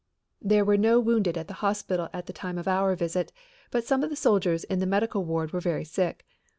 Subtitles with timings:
[0.41, 3.31] There were no wounded at the hospital at the time of our visit,
[3.69, 6.25] but some of the soldiers in the medical ward were very sick.